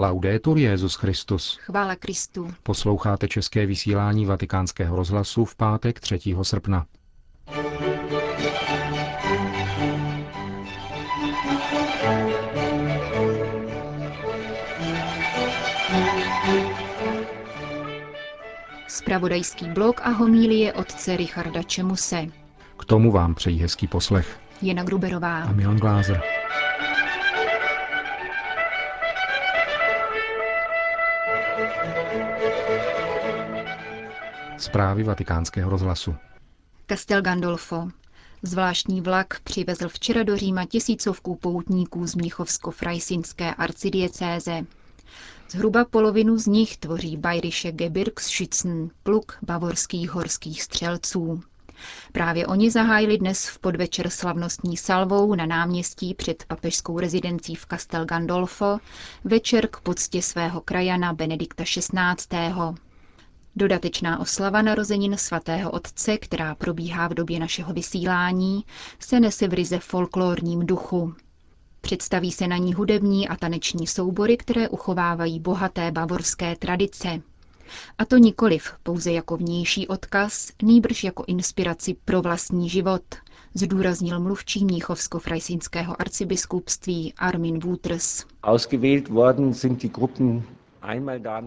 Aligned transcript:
Laudetur 0.00 0.58
Jezus 0.58 0.94
Christus. 0.94 1.58
Chvála 1.60 1.96
Kristu. 1.96 2.54
Posloucháte 2.62 3.28
české 3.28 3.66
vysílání 3.66 4.26
Vatikánského 4.26 4.96
rozhlasu 4.96 5.44
v 5.44 5.56
pátek 5.56 6.00
3. 6.00 6.18
srpna. 6.42 6.86
Spravodajský 18.88 19.68
blok 19.68 20.00
a 20.04 20.08
homílie 20.08 20.72
otce 20.72 21.16
Richarda 21.16 21.62
Čemuse. 21.62 22.26
K 22.78 22.84
tomu 22.84 23.12
vám 23.12 23.34
přejí 23.34 23.60
hezký 23.60 23.86
poslech. 23.86 24.40
Jena 24.62 24.82
Gruberová. 24.82 25.42
A 25.42 25.52
Milan 25.52 25.76
Glázer. 25.76 26.37
Zprávy 34.58 35.02
vatikánského 35.02 35.70
rozhlasu. 35.70 36.14
Castel 36.86 37.22
Gandolfo. 37.22 37.88
Zvláštní 38.42 39.00
vlak 39.00 39.40
přivezl 39.40 39.88
včera 39.88 40.22
do 40.22 40.36
Říma 40.36 40.66
tisícovku 40.66 41.34
poutníků 41.36 42.06
z 42.06 42.14
Mnichovsko-Frajsinské 42.14 43.54
arcidiecéze. 43.58 44.60
Zhruba 45.50 45.84
polovinu 45.84 46.38
z 46.38 46.46
nich 46.46 46.76
tvoří 46.76 47.16
Bayerische 47.16 47.72
Gebirgsschützen, 47.72 48.90
pluk 49.02 49.38
bavorských 49.42 50.10
horských 50.10 50.62
střelců. 50.62 51.42
Právě 52.12 52.46
oni 52.46 52.70
zahájili 52.70 53.18
dnes 53.18 53.46
v 53.46 53.58
podvečer 53.58 54.10
slavnostní 54.10 54.76
salvou 54.76 55.34
na 55.34 55.46
náměstí 55.46 56.14
před 56.14 56.44
papežskou 56.48 56.98
rezidencí 56.98 57.54
v 57.54 57.66
Castel 57.66 58.04
Gandolfo 58.04 58.78
večer 59.24 59.68
k 59.68 59.80
poctě 59.80 60.22
svého 60.22 60.60
krajana 60.60 61.12
Benedikta 61.12 61.64
XVI. 61.64 61.94
Dodatečná 63.56 64.20
oslava 64.20 64.62
narozenin 64.62 65.16
svatého 65.16 65.70
otce, 65.70 66.18
která 66.18 66.54
probíhá 66.54 67.08
v 67.08 67.14
době 67.14 67.40
našeho 67.40 67.72
vysílání, 67.72 68.64
se 68.98 69.20
nese 69.20 69.48
v 69.48 69.52
ryze 69.52 69.78
folklorním 69.78 70.66
duchu. 70.66 71.14
Představí 71.80 72.32
se 72.32 72.46
na 72.46 72.56
ní 72.56 72.74
hudební 72.74 73.28
a 73.28 73.36
taneční 73.36 73.86
soubory, 73.86 74.36
které 74.36 74.68
uchovávají 74.68 75.40
bohaté 75.40 75.90
bavorské 75.90 76.56
tradice. 76.56 77.20
A 77.98 78.04
to 78.04 78.16
nikoliv 78.16 78.72
pouze 78.82 79.12
jako 79.12 79.36
vnější 79.36 79.88
odkaz, 79.88 80.52
nýbrž 80.62 81.04
jako 81.04 81.24
inspiraci 81.26 81.96
pro 82.04 82.22
vlastní 82.22 82.68
život, 82.68 83.02
zdůraznil 83.54 84.20
mluvčí 84.20 84.64
Mnichovsko-Frajsinského 84.64 85.96
arcibiskupství 85.98 87.14
Armin 87.16 87.58
Wouters. 87.58 88.24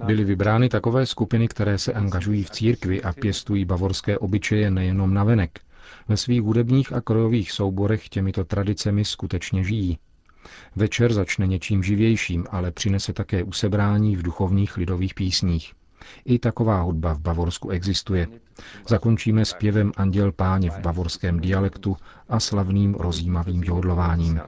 Byly 0.05 0.23
vybrány 0.23 0.69
takové 0.69 1.05
skupiny, 1.05 1.47
které 1.47 1.77
se 1.77 1.93
angažují 1.93 2.43
v 2.43 2.49
církvi 2.49 3.03
a 3.03 3.13
pěstují 3.13 3.65
bavorské 3.65 4.17
obyčeje 4.17 4.71
nejenom 4.71 5.13
na 5.13 5.23
venek. 5.23 5.59
Ve 6.07 6.17
svých 6.17 6.41
hudebních 6.41 6.93
a 6.93 7.01
krojových 7.01 7.51
souborech 7.51 8.09
těmito 8.09 8.43
tradicemi 8.45 9.05
skutečně 9.05 9.63
žijí. 9.63 9.99
Večer 10.75 11.13
začne 11.13 11.47
něčím 11.47 11.83
živějším, 11.83 12.45
ale 12.51 12.71
přinese 12.71 13.13
také 13.13 13.43
usebrání 13.43 14.15
v 14.15 14.23
duchovních 14.23 14.77
lidových 14.77 15.13
písních. 15.13 15.73
I 16.25 16.39
taková 16.39 16.81
hudba 16.81 17.13
v 17.13 17.19
Bavorsku 17.19 17.69
existuje. 17.69 18.27
Zakončíme 18.87 19.45
zpěvem 19.45 19.91
Anděl 19.97 20.31
Páně 20.31 20.69
v 20.69 20.79
bavorském 20.79 21.39
dialektu 21.39 21.97
a 22.29 22.39
slavným 22.39 22.93
rozjímavým 22.93 23.63
jodlováním. 23.63 24.41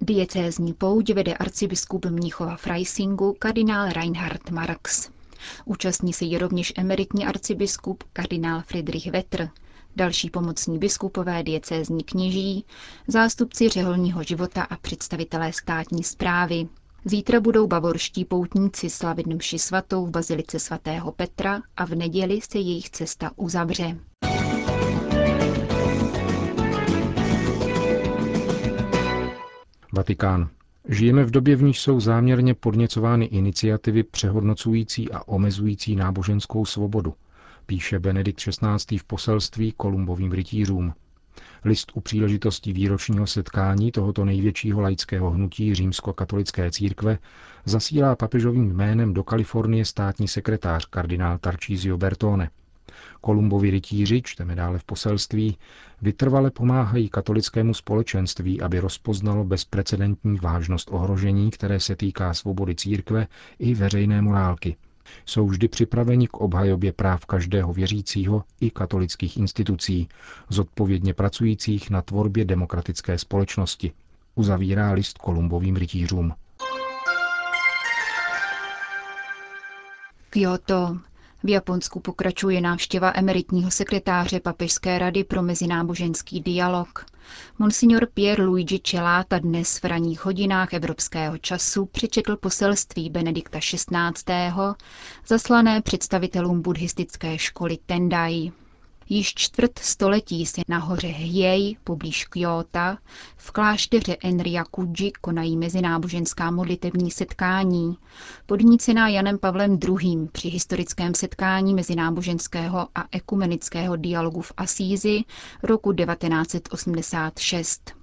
Diecézní 0.00 0.72
pouť 0.72 1.10
vede 1.12 1.34
arcibiskup 1.34 2.06
Mnichova 2.06 2.56
Freisingu 2.56 3.36
kardinál 3.38 3.88
Reinhard 3.88 4.50
Marx. 4.50 5.10
Účastní 5.64 6.12
se 6.12 6.24
ji 6.24 6.38
rovněž 6.38 6.72
emeritní 6.76 7.26
arcibiskup 7.26 8.04
kardinál 8.12 8.62
Friedrich 8.66 9.06
Wetter, 9.06 9.50
další 9.96 10.30
pomocní 10.30 10.78
biskupové 10.78 11.42
diecézní 11.42 12.04
kněží, 12.04 12.64
zástupci 13.08 13.68
řeholního 13.68 14.22
života 14.22 14.62
a 14.62 14.76
představitelé 14.76 15.52
státní 15.52 16.04
zprávy. 16.04 16.68
Zítra 17.04 17.40
budou 17.40 17.66
bavorští 17.66 18.24
poutníci 18.24 18.90
slavit 18.90 19.26
mši 19.26 19.58
svatou 19.58 20.06
v 20.06 20.10
bazilice 20.10 20.58
svatého 20.58 21.12
Petra 21.12 21.60
a 21.76 21.84
v 21.84 21.90
neděli 21.90 22.40
se 22.52 22.58
jejich 22.58 22.90
cesta 22.90 23.30
uzavře. 23.36 23.96
Vatikán. 29.92 30.48
Žijeme 30.88 31.24
v 31.24 31.30
době, 31.30 31.56
v 31.56 31.62
níž 31.62 31.80
jsou 31.80 32.00
záměrně 32.00 32.54
podněcovány 32.54 33.24
iniciativy 33.24 34.02
přehodnocující 34.02 35.12
a 35.12 35.28
omezující 35.28 35.96
náboženskou 35.96 36.64
svobodu, 36.64 37.14
píše 37.66 37.98
Benedikt 37.98 38.40
XVI. 38.40 38.98
v 38.98 39.04
poselství 39.04 39.72
Kolumbovým 39.76 40.32
rytířům. 40.32 40.94
List 41.64 41.92
u 41.94 42.00
příležitosti 42.00 42.72
výročního 42.72 43.26
setkání 43.26 43.92
tohoto 43.92 44.24
největšího 44.24 44.80
laického 44.80 45.30
hnutí 45.30 45.74
římsko-katolické 45.74 46.70
církve 46.70 47.18
zasílá 47.64 48.16
papežovým 48.16 48.72
jménem 48.72 49.14
do 49.14 49.24
Kalifornie 49.24 49.84
státní 49.84 50.28
sekretář 50.28 50.86
kardinál 50.86 51.38
Tarcísio 51.38 51.96
Bertone. 51.96 52.50
Kolumbovi 53.20 53.70
rytíři, 53.70 54.22
čteme 54.22 54.54
dále 54.54 54.78
v 54.78 54.84
poselství, 54.84 55.58
vytrvale 56.02 56.50
pomáhají 56.50 57.08
katolickému 57.08 57.74
společenství, 57.74 58.60
aby 58.60 58.80
rozpoznalo 58.80 59.44
bezprecedentní 59.44 60.38
vážnost 60.38 60.88
ohrožení, 60.92 61.50
které 61.50 61.80
se 61.80 61.96
týká 61.96 62.34
svobody 62.34 62.74
církve 62.74 63.26
i 63.58 63.74
veřejné 63.74 64.22
morálky. 64.22 64.76
Jsou 65.26 65.46
vždy 65.46 65.68
připraveni 65.68 66.28
k 66.28 66.34
obhajobě 66.36 66.92
práv 66.92 67.26
každého 67.26 67.72
věřícího 67.72 68.44
i 68.60 68.70
katolických 68.70 69.36
institucí, 69.36 70.08
zodpovědně 70.48 71.14
pracujících 71.14 71.90
na 71.90 72.02
tvorbě 72.02 72.44
demokratické 72.44 73.18
společnosti. 73.18 73.92
Uzavírá 74.34 74.92
list 74.92 75.18
Kolumbovým 75.18 75.76
rytířům. 75.76 76.32
Kyoto. 80.30 81.09
V 81.44 81.48
Japonsku 81.48 82.00
pokračuje 82.00 82.60
návštěva 82.60 83.12
emeritního 83.14 83.70
sekretáře 83.70 84.40
Papežské 84.40 84.98
rady 84.98 85.24
pro 85.24 85.42
mezináboženský 85.42 86.40
dialog. 86.40 87.06
Monsignor 87.58 88.06
Pierre 88.14 88.44
Luigi 88.44 88.80
Celata 88.84 89.38
dnes 89.38 89.78
v 89.78 89.84
ranních 89.84 90.24
hodinách 90.24 90.72
evropského 90.74 91.38
času 91.38 91.86
přečetl 91.86 92.36
poselství 92.36 93.10
Benedikta 93.10 93.58
XVI. 93.58 94.52
zaslané 95.26 95.82
představitelům 95.82 96.62
buddhistické 96.62 97.38
školy 97.38 97.78
Tendai. 97.86 98.52
Již 99.12 99.34
čtvrt 99.34 99.78
století 99.78 100.46
se 100.46 100.62
na 100.68 100.78
hoře 100.78 101.06
Hjej, 101.08 101.76
poblíž 101.84 102.24
Kyoto, 102.24 102.96
v 103.36 103.50
klášteře 103.50 104.16
Enryakuji 104.24 105.12
konají 105.20 105.56
mezináboženská 105.56 106.50
modlitevní 106.50 107.10
setkání, 107.10 107.96
podnícená 108.46 109.08
Janem 109.08 109.38
Pavlem 109.38 109.78
II. 109.88 110.28
při 110.32 110.48
historickém 110.48 111.14
setkání 111.14 111.74
mezináboženského 111.74 112.88
a 112.94 113.04
ekumenického 113.12 113.96
dialogu 113.96 114.40
v 114.40 114.52
Asízi 114.56 115.20
roku 115.62 115.92
1986. 115.92 117.99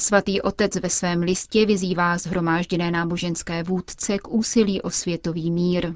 Svatý 0.00 0.40
otec 0.42 0.74
ve 0.76 0.88
svém 0.90 1.20
listě 1.20 1.66
vyzývá 1.66 2.18
zhromážděné 2.18 2.90
náboženské 2.90 3.62
vůdce 3.62 4.18
k 4.18 4.28
úsilí 4.28 4.82
o 4.82 4.90
světový 4.90 5.50
mír. 5.50 5.94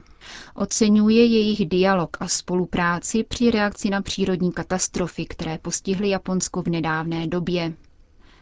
Oceňuje 0.55 1.25
jejich 1.27 1.69
dialog 1.69 2.17
a 2.21 2.29
spolupráci 2.29 3.25
při 3.25 3.51
reakci 3.51 3.91
na 3.91 4.03
přírodní 4.03 4.53
katastrofy, 4.53 5.25
které 5.27 5.59
postihly 5.59 6.09
Japonsko 6.09 6.63
v 6.63 6.67
nedávné 6.69 7.27
době. 7.27 7.73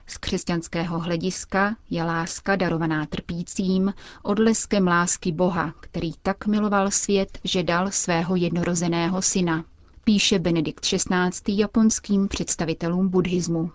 Z 0.06 0.18
křesťanského 0.18 0.98
hlediska 0.98 1.76
je 1.90 2.02
láska 2.04 2.56
darovaná 2.56 3.06
trpícím 3.06 3.94
odleskem 4.22 4.86
lásky 4.86 5.32
Boha, 5.32 5.74
který 5.80 6.12
tak 6.22 6.46
miloval 6.46 6.90
svět, 6.90 7.38
že 7.44 7.62
dal 7.62 7.90
svého 7.90 8.36
jednorozeného 8.36 9.22
syna, 9.22 9.64
píše 10.04 10.38
Benedikt 10.38 10.80
XVI. 10.86 11.54
japonským 11.60 12.28
představitelům 12.28 13.08
buddhismu. 13.08 13.70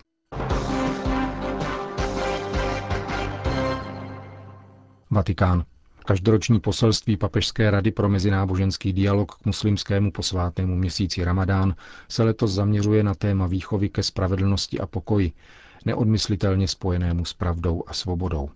Vatikán. 5.15 5.65
Každoroční 6.05 6.59
poselství 6.59 7.17
Papežské 7.17 7.71
rady 7.71 7.91
pro 7.91 8.09
mezináboženský 8.09 8.93
dialog 8.93 9.31
k 9.31 9.45
muslimskému 9.45 10.11
posvátému 10.11 10.75
měsíci 10.75 11.23
Ramadán 11.23 11.75
se 12.09 12.23
letos 12.23 12.51
zaměřuje 12.51 13.03
na 13.03 13.15
téma 13.15 13.47
výchovy 13.47 13.89
ke 13.89 14.03
spravedlnosti 14.03 14.79
a 14.79 14.87
pokoji, 14.87 15.31
neodmyslitelně 15.85 16.67
spojenému 16.67 17.25
s 17.25 17.33
pravdou 17.33 17.83
a 17.87 17.93
svobodou. 17.93 18.49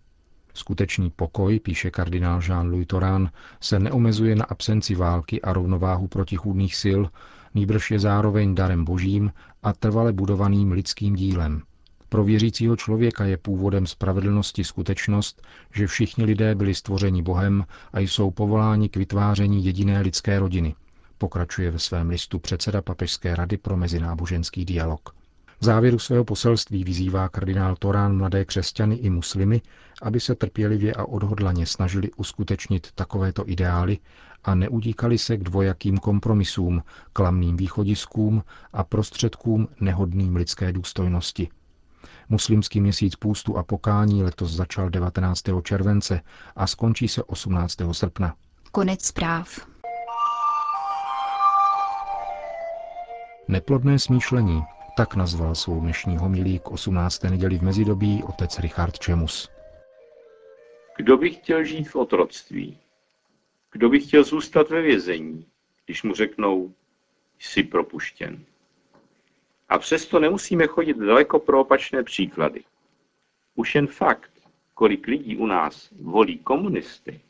Skutečný 0.53 1.09
pokoj, 1.09 1.59
píše 1.59 1.91
kardinál 1.91 2.39
Jean-Louis 2.39 2.85
Torán, 2.85 3.29
se 3.61 3.79
neomezuje 3.79 4.35
na 4.35 4.43
absenci 4.43 4.95
války 4.95 5.41
a 5.41 5.53
rovnováhu 5.53 6.07
protichůdných 6.07 6.75
sil, 6.83 7.01
nýbrž 7.55 7.91
je 7.91 7.99
zároveň 7.99 8.55
darem 8.55 8.85
božím 8.85 9.31
a 9.63 9.73
trvale 9.73 10.13
budovaným 10.13 10.71
lidským 10.71 11.15
dílem. 11.15 11.61
Pro 12.09 12.23
věřícího 12.23 12.75
člověka 12.75 13.25
je 13.25 13.37
původem 13.37 13.87
spravedlnosti 13.87 14.63
skutečnost, 14.63 15.41
že 15.73 15.87
všichni 15.87 16.25
lidé 16.25 16.55
byli 16.55 16.75
stvořeni 16.75 17.21
Bohem 17.23 17.65
a 17.93 17.99
jsou 17.99 18.31
povoláni 18.31 18.89
k 18.89 18.97
vytváření 18.97 19.65
jediné 19.65 20.01
lidské 20.01 20.39
rodiny, 20.39 20.75
pokračuje 21.17 21.71
ve 21.71 21.79
svém 21.79 22.09
listu 22.09 22.39
předseda 22.39 22.81
Papežské 22.81 23.35
rady 23.35 23.57
pro 23.57 23.77
mezináboženský 23.77 24.65
dialog. 24.65 25.09
V 25.61 25.65
závěru 25.65 25.99
svého 25.99 26.23
poselství 26.25 26.83
vyzývá 26.83 27.29
kardinál 27.29 27.75
Torán 27.75 28.17
mladé 28.17 28.45
křesťany 28.45 28.95
i 28.95 29.09
muslimy, 29.09 29.61
aby 30.01 30.19
se 30.19 30.35
trpělivě 30.35 30.93
a 30.93 31.05
odhodlaně 31.05 31.65
snažili 31.65 32.11
uskutečnit 32.17 32.87
takovéto 32.95 33.49
ideály 33.49 33.97
a 34.43 34.55
neudíkali 34.55 35.17
se 35.17 35.37
k 35.37 35.43
dvojakým 35.43 35.97
kompromisům, 35.97 36.83
klamným 37.13 37.57
východiskům 37.57 38.43
a 38.73 38.83
prostředkům 38.83 39.67
nehodným 39.79 40.35
lidské 40.35 40.71
důstojnosti. 40.71 41.49
Muslimský 42.31 42.81
měsíc 42.81 43.15
půstu 43.15 43.57
a 43.57 43.63
pokání 43.63 44.23
letos 44.23 44.51
začal 44.51 44.89
19. 44.89 45.43
července 45.63 46.21
a 46.55 46.67
skončí 46.67 47.07
se 47.07 47.23
18. 47.23 47.77
srpna. 47.91 48.35
Konec 48.71 49.05
zpráv. 49.05 49.67
Neplodné 53.47 53.99
smýšlení, 53.99 54.61
tak 54.97 55.15
nazval 55.15 55.55
svou 55.55 55.79
dnešní 55.79 56.17
homilí 56.17 56.59
k 56.59 56.71
18. 56.71 57.23
neděli 57.23 57.57
v 57.57 57.61
mezidobí 57.61 58.23
otec 58.23 58.59
Richard 58.59 58.99
Čemus. 58.99 59.49
Kdo 60.97 61.17
by 61.17 61.29
chtěl 61.29 61.63
žít 61.63 61.89
v 61.89 61.95
otroctví? 61.95 62.77
Kdo 63.71 63.89
by 63.89 63.99
chtěl 63.99 64.23
zůstat 64.23 64.69
ve 64.69 64.81
vězení, 64.81 65.45
když 65.85 66.03
mu 66.03 66.13
řeknou, 66.13 66.73
jsi 67.39 67.63
propuštěn? 67.63 68.45
A 69.69 69.79
přesto 69.79 70.19
nemusíme 70.19 70.67
chodit 70.67 70.97
daleko 70.97 71.39
pro 71.39 71.61
opačné 71.61 72.03
příklady. 72.03 72.63
Už 73.55 73.75
jen 73.75 73.87
fakt, 73.87 74.31
kolik 74.73 75.07
lidí 75.07 75.37
u 75.37 75.45
nás 75.45 75.89
volí 76.01 76.37
komunisty, 76.37 77.21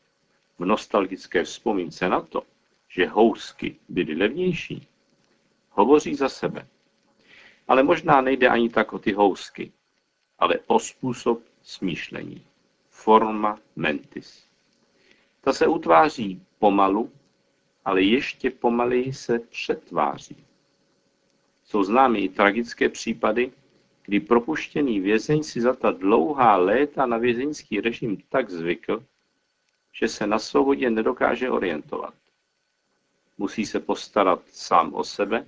v 0.58 0.64
nostalgické 0.64 1.44
vzpomínce 1.44 2.08
na 2.08 2.20
to, 2.20 2.42
že 2.88 3.06
housky 3.06 3.76
byly 3.88 4.14
levnější, 4.14 4.88
hovoří 5.70 6.14
za 6.14 6.28
sebe. 6.28 6.66
Ale 7.68 7.82
možná 7.82 8.20
nejde 8.20 8.48
ani 8.48 8.68
tak 8.68 8.92
o 8.92 8.98
ty 8.98 9.12
housky, 9.12 9.72
ale 10.38 10.58
o 10.66 10.78
způsob 10.78 11.42
smýšlení. 11.62 12.46
Forma 12.88 13.58
mentis. 13.76 14.46
Ta 15.40 15.52
se 15.52 15.66
utváří 15.66 16.42
pomalu, 16.58 17.12
ale 17.84 18.02
ještě 18.02 18.50
pomaleji 18.50 19.12
se 19.12 19.38
přetváří. 19.38 20.44
Jsou 21.70 21.84
známy 21.84 22.20
i 22.20 22.28
tragické 22.28 22.88
případy, 22.88 23.52
kdy 24.02 24.20
propuštěný 24.20 25.00
vězeň 25.00 25.42
si 25.42 25.60
za 25.60 25.74
ta 25.74 25.90
dlouhá 25.90 26.56
léta 26.56 27.06
na 27.06 27.18
vězeňský 27.18 27.80
režim 27.80 28.16
tak 28.28 28.50
zvykl, 28.50 29.04
že 29.92 30.08
se 30.08 30.26
na 30.26 30.38
svobodě 30.38 30.90
nedokáže 30.90 31.50
orientovat. 31.50 32.14
Musí 33.38 33.66
se 33.66 33.80
postarat 33.80 34.42
sám 34.46 34.94
o 34.94 35.04
sebe, 35.04 35.46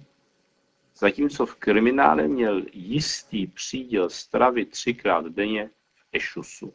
zatímco 0.96 1.46
v 1.46 1.54
kriminále 1.54 2.28
měl 2.28 2.62
jistý 2.72 3.46
příděl 3.46 4.10
stravy 4.10 4.64
třikrát 4.64 5.26
denně 5.26 5.70
v 5.94 6.04
ešusu. 6.12 6.74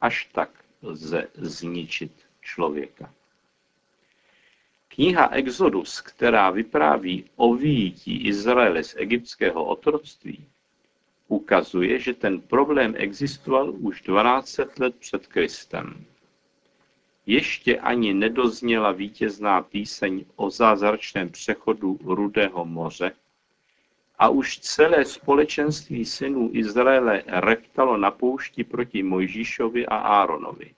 Až 0.00 0.24
tak 0.32 0.64
lze 0.82 1.28
zničit 1.34 2.12
člověka. 2.40 3.14
Kniha 4.96 5.28
Exodus, 5.28 6.00
která 6.00 6.50
vypráví 6.50 7.24
o 7.36 7.54
výjití 7.54 8.26
Izraele 8.26 8.84
z 8.84 8.94
egyptského 8.98 9.64
otroctví, 9.64 10.46
ukazuje, 11.28 11.98
že 11.98 12.14
ten 12.14 12.40
problém 12.40 12.94
existoval 12.96 13.70
už 13.70 14.02
12 14.02 14.58
let 14.78 14.96
před 14.96 15.26
Kristem. 15.26 16.04
Ještě 17.26 17.78
ani 17.78 18.14
nedozněla 18.14 18.92
vítězná 18.92 19.62
píseň 19.62 20.24
o 20.36 20.50
zázračném 20.50 21.30
přechodu 21.30 21.98
Rudého 22.04 22.64
moře 22.64 23.12
a 24.18 24.28
už 24.28 24.58
celé 24.58 25.04
společenství 25.04 26.04
synů 26.04 26.50
Izraele 26.52 27.22
reptalo 27.26 27.96
na 27.96 28.10
poušti 28.10 28.64
proti 28.64 29.02
Mojžíšovi 29.02 29.86
a 29.86 29.96
Áronovi. 29.96 30.74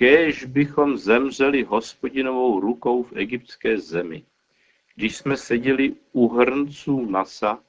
Kéž 0.00 0.44
bychom 0.44 0.96
zemřeli 0.96 1.62
hospodinovou 1.62 2.60
rukou 2.60 3.02
v 3.02 3.12
egyptské 3.16 3.78
zemi, 3.78 4.24
když 4.94 5.16
jsme 5.16 5.36
seděli 5.36 5.94
u 6.12 6.28
hrnců 6.28 7.06
masa 7.06 7.62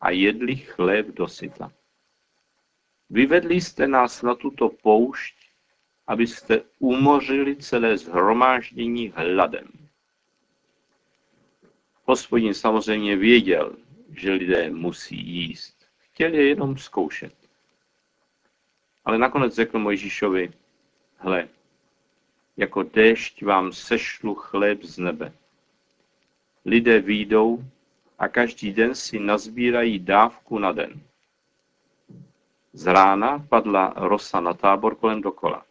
a 0.00 0.10
jedli 0.10 0.56
chléb 0.56 1.06
dosyta. 1.06 1.72
Vyvedli 3.10 3.60
jste 3.60 3.88
nás 3.88 4.22
na 4.22 4.34
tuto 4.34 4.68
poušť, 4.68 5.34
abyste 6.06 6.62
umořili 6.78 7.56
celé 7.56 7.98
zhromáždění 7.98 9.12
hladem. 9.16 9.68
Hospodin 12.04 12.54
samozřejmě 12.54 13.16
věděl, 13.16 13.76
že 14.16 14.32
lidé 14.32 14.70
musí 14.70 15.16
jíst. 15.16 15.76
Chtěl 15.98 16.34
je 16.34 16.48
jenom 16.48 16.78
zkoušet. 16.78 17.34
Ale 19.04 19.18
nakonec 19.18 19.54
řekl 19.54 19.78
Mojžíšovi, 19.78 20.50
hle, 21.16 21.48
jako 22.56 22.82
déšť 22.82 23.42
vám 23.42 23.72
sešlu 23.72 24.34
chléb 24.34 24.84
z 24.84 24.98
nebe. 24.98 25.32
Lidé 26.64 27.00
výjdou 27.00 27.64
a 28.18 28.28
každý 28.28 28.72
den 28.72 28.94
si 28.94 29.18
nazbírají 29.18 29.98
dávku 29.98 30.58
na 30.58 30.72
den. 30.72 31.00
Z 32.72 32.86
rána 32.86 33.46
padla 33.48 33.92
rosa 33.96 34.40
na 34.40 34.54
tábor 34.54 34.94
kolem 34.94 35.22
dokola. 35.22 35.64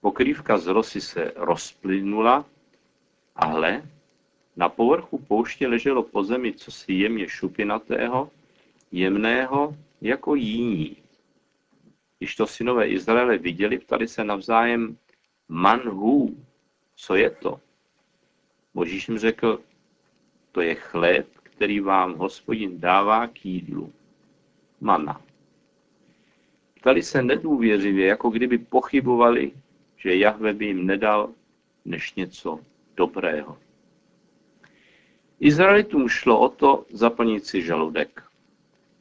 Pokrývka 0.00 0.58
z 0.58 0.66
rosy 0.66 1.00
se 1.00 1.32
rozplynula 1.36 2.44
a 3.36 3.46
hle, 3.46 3.82
na 4.56 4.68
povrchu 4.68 5.18
pouště 5.18 5.68
leželo 5.68 6.02
po 6.02 6.24
zemi 6.24 6.52
cosi 6.52 6.92
jemně 6.92 7.28
šupinatého, 7.28 8.30
jemného 8.92 9.76
jako 10.00 10.34
jíní. 10.34 10.96
Když 12.18 12.36
to 12.36 12.46
synové 12.46 12.88
Izraele 12.88 13.38
viděli, 13.38 13.78
ptali 13.78 14.08
se 14.08 14.24
navzájem, 14.24 14.96
manhu, 15.48 16.36
co 16.96 17.14
je 17.14 17.30
to? 17.30 17.60
Možíš 18.74 19.08
jim 19.08 19.18
řekl, 19.18 19.60
to 20.52 20.60
je 20.60 20.74
chléb, 20.74 21.26
který 21.42 21.80
vám 21.80 22.14
hospodin 22.14 22.80
dává 22.80 23.26
k 23.26 23.44
jídlu. 23.44 23.92
Mana. 24.80 25.20
Ptali 26.80 27.02
se 27.02 27.22
nedůvěřivě, 27.22 28.06
jako 28.06 28.30
kdyby 28.30 28.58
pochybovali, 28.58 29.52
že 29.96 30.16
Jahve 30.16 30.52
by 30.52 30.66
jim 30.66 30.86
nedal 30.86 31.30
než 31.84 32.14
něco 32.14 32.60
dobrého. 32.96 33.58
Izraelitům 35.40 36.08
šlo 36.08 36.40
o 36.40 36.48
to 36.48 36.84
zaplnit 36.90 37.46
si 37.46 37.62
žaludek. 37.62 38.22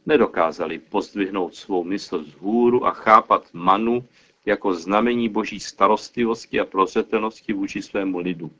Nedokázali 0.05 0.79
pozdvihnout 0.79 1.55
svou 1.55 1.83
mysl 1.83 2.24
z 2.24 2.33
hůru 2.33 2.86
a 2.86 2.91
chápat 2.91 3.53
manu 3.53 4.05
jako 4.48 4.74
znamení 4.74 5.30
boží 5.30 5.60
starostlivosti 5.60 6.60
a 6.60 6.66
prozřetelnosti 6.66 7.54
vůči 7.54 7.82
svému 7.82 8.20
lidu. 8.20 8.51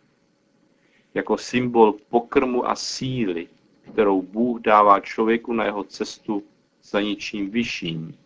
Jako 1.14 1.38
symbol 1.38 1.96
pokrmu 2.10 2.70
a 2.70 2.76
síly, 2.76 3.48
kterou 3.92 4.22
Bůh 4.22 4.62
dává 4.62 5.00
člověku 5.00 5.54
na 5.54 5.66
jeho 5.66 5.84
cestu 5.84 6.44
za 6.84 7.02
ničím 7.02 7.50
vyšším, 7.50 8.18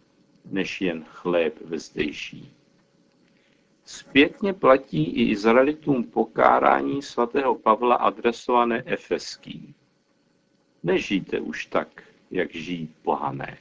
než 0.45 0.81
jen 0.81 1.05
chléb 1.07 1.61
ve 1.65 1.79
zdejší. 1.79 2.51
Zpětně 3.85 4.53
platí 4.53 5.03
i 5.03 5.29
Izraelitům 5.31 6.03
pokárání 6.03 7.01
svatého 7.01 7.55
Pavla 7.55 7.95
adresované 7.95 8.83
Efeským. 8.85 9.73
Nežijte 10.83 11.39
už 11.39 11.65
tak, 11.65 12.03
jak 12.31 12.55
žijí 12.55 12.89
pohané. 13.01 13.57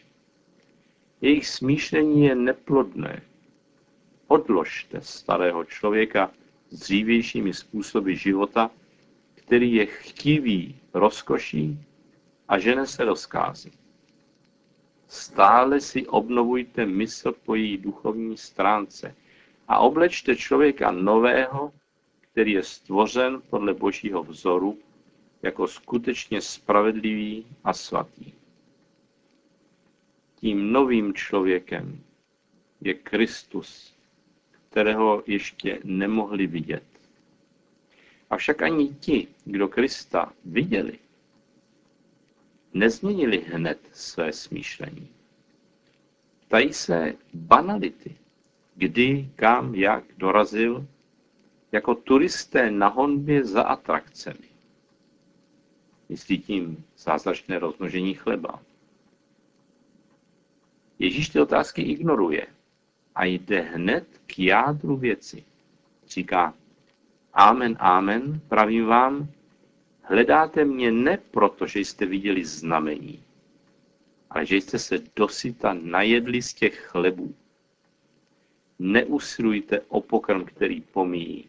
Jejich 1.20 1.46
smýšlení 1.46 2.24
je 2.24 2.34
neplodné. 2.34 3.22
Odložte 4.30 5.00
starého 5.00 5.64
člověka 5.64 6.30
s 6.70 6.78
dřívějšími 6.78 7.54
způsoby 7.54 8.14
života, 8.14 8.70
který 9.34 9.74
je 9.74 9.86
chtivý 9.86 10.76
rozkoší 10.94 11.78
a 12.48 12.58
žene 12.58 12.86
se 12.86 13.04
rozkází. 13.04 13.72
Stále 15.08 15.80
si 15.80 16.06
obnovujte 16.06 16.86
mysl 16.86 17.32
po 17.32 17.54
její 17.54 17.76
duchovní 17.76 18.36
stránce– 18.36 19.14
a 19.70 19.78
oblečte 19.78 20.36
člověka 20.36 20.90
nového, 20.90 21.72
který 22.20 22.52
je 22.52 22.62
stvořen 22.62 23.42
podle 23.50 23.74
božího 23.74 24.22
vzoru, 24.22 24.78
jako 25.42 25.68
skutečně 25.68 26.40
spravedlivý 26.40 27.46
a 27.64 27.72
svatý. 27.72 28.32
Tím 30.34 30.72
novým 30.72 31.14
člověkem 31.14 32.00
je 32.80 32.94
Kristus, 32.94 33.94
kterého 34.70 35.22
ještě 35.26 35.80
nemohli 35.84 36.46
vidět. 36.46 36.82
Avšak 38.30 38.62
ani 38.62 38.88
ti, 38.88 39.28
kdo 39.44 39.68
Krista 39.68 40.32
viděli, 40.44 40.98
nezměnili 42.74 43.38
hned 43.38 43.78
své 43.92 44.32
smýšlení. 44.32 45.08
Ptají 46.46 46.72
se 46.72 47.14
banality, 47.34 48.16
kdy, 48.74 49.28
kam, 49.36 49.74
jak 49.74 50.04
dorazil, 50.16 50.86
jako 51.72 51.94
turisté 51.94 52.70
na 52.70 52.88
honbě 52.88 53.44
za 53.44 53.62
atrakcemi. 53.62 54.48
Myslí 56.08 56.38
tím 56.38 56.84
zázračné 56.98 57.58
rozmnožení 57.58 58.14
chleba. 58.14 58.62
Ježíš 60.98 61.28
ty 61.28 61.40
otázky 61.40 61.82
ignoruje 61.82 62.46
a 63.20 63.24
jde 63.24 63.60
hned 63.60 64.06
k 64.26 64.38
jádru 64.38 64.96
věci. 64.96 65.44
Říká, 66.08 66.54
Amen, 67.32 67.76
amen, 67.78 68.40
pravím 68.48 68.86
vám, 68.86 69.28
hledáte 70.02 70.64
mě 70.64 70.92
ne 70.92 71.18
proto, 71.30 71.66
že 71.66 71.80
jste 71.80 72.06
viděli 72.06 72.44
znamení, 72.44 73.22
ale 74.30 74.46
že 74.46 74.56
jste 74.56 74.78
se 74.78 74.98
dosyta 75.16 75.76
najedli 75.82 76.42
z 76.42 76.54
těch 76.54 76.78
chlebů. 76.78 77.34
Neusilujte 78.78 79.80
o 79.80 80.00
pokrm, 80.00 80.44
který 80.44 80.80
pomíjí, 80.80 81.48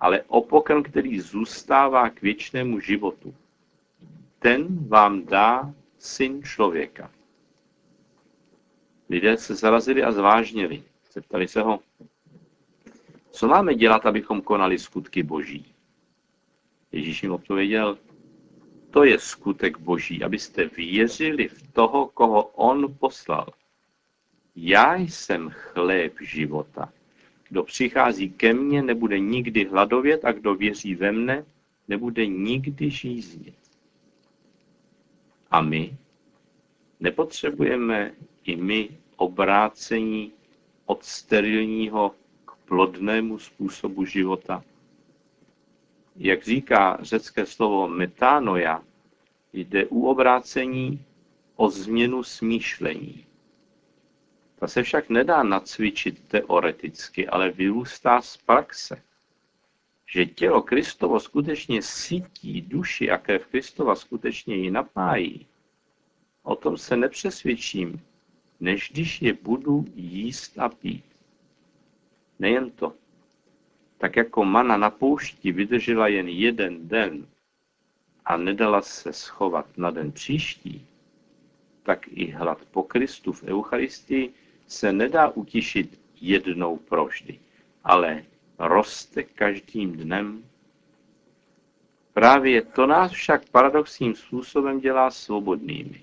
ale 0.00 0.22
o 0.22 0.42
pokrm, 0.42 0.82
který 0.82 1.20
zůstává 1.20 2.10
k 2.10 2.22
věčnému 2.22 2.80
životu. 2.80 3.34
Ten 4.38 4.88
vám 4.88 5.26
dá 5.26 5.74
syn 5.98 6.42
člověka. 6.42 7.10
Lidé 9.10 9.36
se 9.36 9.54
zarazili 9.54 10.02
a 10.02 10.12
zvážnili. 10.12 10.82
Zeptali 11.16 11.48
se 11.48 11.62
ho, 11.62 11.80
co 13.30 13.48
máme 13.48 13.74
dělat, 13.74 14.06
abychom 14.06 14.42
konali 14.42 14.78
skutky 14.78 15.22
boží? 15.22 15.74
Ježíš 16.92 17.22
jim 17.22 17.32
odpověděl, 17.32 17.98
to 18.90 19.04
je 19.04 19.18
skutek 19.18 19.78
boží, 19.78 20.24
abyste 20.24 20.68
věřili 20.68 21.48
v 21.48 21.72
toho, 21.72 22.06
koho 22.06 22.42
on 22.42 22.96
poslal. 22.98 23.46
Já 24.56 24.96
jsem 24.96 25.50
chléb 25.50 26.12
života. 26.20 26.92
Kdo 27.48 27.62
přichází 27.62 28.30
ke 28.30 28.54
mně, 28.54 28.82
nebude 28.82 29.18
nikdy 29.18 29.64
hladovět 29.64 30.24
a 30.24 30.32
kdo 30.32 30.54
věří 30.54 30.94
ve 30.94 31.12
mne, 31.12 31.44
nebude 31.88 32.26
nikdy 32.26 32.90
žíznit. 32.90 33.56
A 35.50 35.62
my 35.62 35.96
nepotřebujeme 37.00 38.12
i 38.44 38.56
my 38.56 38.88
obrácení 39.16 40.32
od 40.86 41.04
sterilního 41.04 42.14
k 42.44 42.56
plodnému 42.56 43.38
způsobu 43.38 44.04
života. 44.04 44.64
Jak 46.16 46.44
říká 46.44 46.98
řecké 47.00 47.46
slovo 47.46 47.88
metánoja, 47.88 48.82
jde 49.52 49.86
u 49.86 50.06
obrácení 50.06 51.04
o 51.56 51.70
změnu 51.70 52.22
smýšlení. 52.22 53.26
Ta 54.58 54.68
se 54.68 54.82
však 54.82 55.08
nedá 55.08 55.42
nacvičit 55.42 56.28
teoreticky, 56.28 57.28
ale 57.28 57.50
vyrůstá 57.50 58.22
z 58.22 58.36
praxe. 58.36 59.02
Že 60.06 60.26
tělo 60.26 60.62
Kristovo 60.62 61.20
skutečně 61.20 61.82
sytí 61.82 62.62
duši 62.62 63.10
a 63.10 63.18
krev 63.18 63.46
Kristova 63.46 63.94
skutečně 63.94 64.56
ji 64.56 64.70
napájí, 64.70 65.46
o 66.42 66.56
tom 66.56 66.76
se 66.78 66.96
nepřesvědčím, 66.96 68.02
než 68.60 68.90
když 68.92 69.22
je 69.22 69.32
budu 69.32 69.84
jíst 69.94 70.58
a 70.58 70.68
pít. 70.68 71.04
Nejen 72.38 72.70
to. 72.70 72.92
Tak 73.98 74.16
jako 74.16 74.44
mana 74.44 74.76
na 74.76 74.90
poušti 74.90 75.52
vydržela 75.52 76.08
jen 76.08 76.28
jeden 76.28 76.88
den 76.88 77.26
a 78.24 78.36
nedala 78.36 78.82
se 78.82 79.12
schovat 79.12 79.66
na 79.78 79.90
den 79.90 80.12
příští, 80.12 80.86
tak 81.82 82.08
i 82.08 82.30
hlad 82.30 82.58
po 82.70 82.82
Kristu 82.82 83.32
v 83.32 83.42
Eucharistii 83.42 84.34
se 84.66 84.92
nedá 84.92 85.28
utišit 85.28 86.00
jednou 86.20 86.76
proždy, 86.76 87.38
ale 87.84 88.24
roste 88.58 89.22
každým 89.22 89.92
dnem. 89.92 90.44
Právě 92.12 92.62
to 92.62 92.86
nás 92.86 93.12
však 93.12 93.48
paradoxním 93.48 94.14
způsobem 94.14 94.80
dělá 94.80 95.10
svobodnými. 95.10 96.02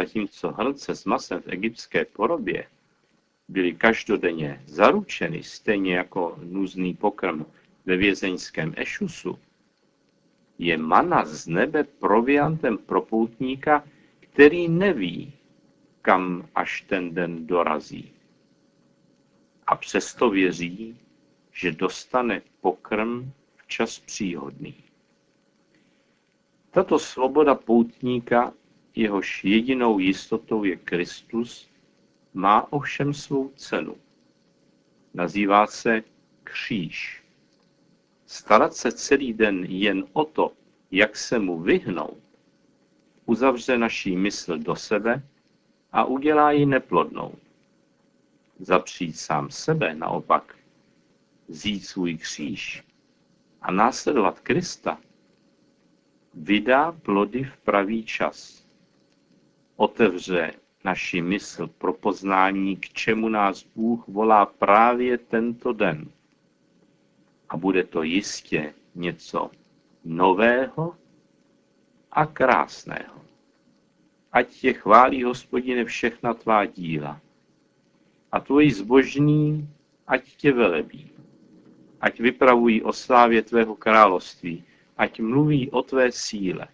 Zatímco 0.00 0.52
hrnce 0.52 0.94
s 0.96 1.04
masem 1.04 1.40
v 1.42 1.48
egyptské 1.48 2.04
porobě 2.04 2.66
byly 3.48 3.72
každodenně 3.74 4.62
zaručeny, 4.66 5.42
stejně 5.42 5.94
jako 5.94 6.38
nuzný 6.42 6.94
pokrm 6.94 7.44
ve 7.86 7.96
vězeňském 7.96 8.74
ešusu, 8.76 9.38
je 10.58 10.78
mana 10.78 11.24
z 11.24 11.46
nebe 11.46 11.84
proviantem 11.84 12.78
pro 12.78 13.02
poutníka, 13.02 13.84
který 14.20 14.68
neví, 14.68 15.32
kam 16.02 16.48
až 16.54 16.80
ten 16.80 17.14
den 17.14 17.46
dorazí. 17.46 18.12
A 19.66 19.76
přesto 19.76 20.30
věří, 20.30 20.96
že 21.52 21.72
dostane 21.72 22.42
pokrm 22.60 23.32
v 23.56 23.66
čas 23.66 23.98
příhodný. 23.98 24.74
Tato 26.70 26.98
svoboda 26.98 27.54
poutníka, 27.54 28.52
jehož 28.94 29.44
jedinou 29.44 29.98
jistotou 29.98 30.64
je 30.64 30.76
Kristus, 30.76 31.70
má 32.34 32.72
ovšem 32.72 33.14
svou 33.14 33.48
cenu. 33.48 33.96
Nazývá 35.14 35.66
se 35.66 36.02
kříž. 36.44 37.22
Starat 38.26 38.74
se 38.74 38.92
celý 38.92 39.32
den 39.32 39.64
jen 39.64 40.04
o 40.12 40.24
to, 40.24 40.52
jak 40.90 41.16
se 41.16 41.38
mu 41.38 41.60
vyhnout, 41.60 42.18
uzavře 43.26 43.78
naší 43.78 44.16
mysl 44.16 44.58
do 44.58 44.76
sebe 44.76 45.22
a 45.92 46.04
udělá 46.04 46.52
ji 46.52 46.66
neplodnou. 46.66 47.34
Zapřít 48.58 49.18
sám 49.18 49.50
sebe 49.50 49.94
naopak, 49.94 50.56
vzít 51.48 51.80
svůj 51.80 52.16
kříž 52.16 52.84
a 53.62 53.72
následovat 53.72 54.40
Krista, 54.40 54.98
vydá 56.34 56.92
plody 56.92 57.44
v 57.44 57.56
pravý 57.56 58.04
čas. 58.04 58.59
Otevře 59.80 60.52
naši 60.84 61.22
mysl 61.22 61.66
pro 61.66 61.92
poznání, 61.92 62.76
k 62.76 62.88
čemu 62.88 63.28
nás 63.28 63.66
Bůh 63.76 64.08
volá 64.08 64.46
právě 64.46 65.18
tento 65.18 65.72
den. 65.72 66.10
A 67.48 67.56
bude 67.56 67.84
to 67.84 68.02
jistě 68.02 68.74
něco 68.94 69.50
nového 70.04 70.96
a 72.12 72.26
krásného. 72.26 73.24
Ať 74.32 74.48
tě 74.48 74.72
chválí, 74.72 75.24
hospodine, 75.24 75.84
všechna 75.84 76.34
tvá 76.34 76.64
díla. 76.64 77.20
A 78.32 78.40
tvoji 78.40 78.70
zbožní, 78.70 79.68
ať 80.06 80.24
tě 80.36 80.52
velebí. 80.52 81.10
Ať 82.00 82.20
vypravují 82.20 82.82
o 82.82 82.92
slávě 82.92 83.42
tvého 83.42 83.76
království, 83.76 84.64
ať 84.96 85.20
mluví 85.20 85.70
o 85.70 85.82
tvé 85.82 86.12
síle. 86.12 86.68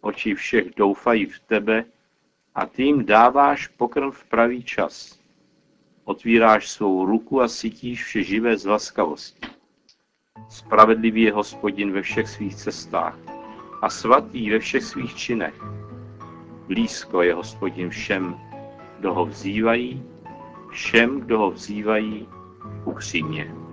Oči 0.00 0.34
všech 0.34 0.74
doufají 0.74 1.26
v 1.26 1.38
tebe 1.38 1.84
a 2.54 2.66
ty 2.66 2.82
jim 2.82 3.04
dáváš 3.04 3.66
pokrm 3.66 4.10
v 4.10 4.24
pravý 4.24 4.64
čas. 4.64 5.18
Otvíráš 6.04 6.68
svou 6.68 7.06
ruku 7.06 7.40
a 7.40 7.48
sytíš 7.48 8.04
vše 8.04 8.22
živé 8.22 8.56
z 8.56 8.66
laskavosti. 8.66 9.48
Spravedlivý 10.48 11.22
je 11.22 11.32
hospodin 11.32 11.92
ve 11.92 12.02
všech 12.02 12.28
svých 12.28 12.54
cestách 12.54 13.18
a 13.82 13.90
svatý 13.90 14.50
ve 14.50 14.58
všech 14.58 14.84
svých 14.84 15.14
činech. 15.14 15.62
Blízko 16.66 17.22
je 17.22 17.34
hospodin 17.34 17.90
všem, 17.90 18.40
kdo 18.98 19.14
ho 19.14 19.26
vzývají, 19.26 20.02
všem, 20.70 21.20
kdo 21.20 21.38
ho 21.38 21.50
vzývají 21.50 22.28
upřímně. 22.84 23.63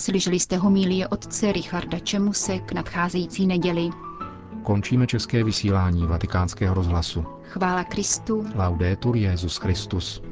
Slyšeli 0.00 0.40
jste 0.40 0.56
homílie 0.56 1.08
otce 1.08 1.52
Richarda 1.52 1.98
Čemuse 1.98 2.58
k 2.58 2.72
nadcházející 2.72 3.46
neděli. 3.46 3.90
Končíme 4.62 5.06
české 5.06 5.44
vysílání 5.44 6.06
vatikánského 6.06 6.74
rozhlasu. 6.74 7.24
Chvála 7.42 7.84
Kristu. 7.84 8.46
Laudetur 8.54 9.16
Jezus 9.16 9.56
Christus. 9.56 10.22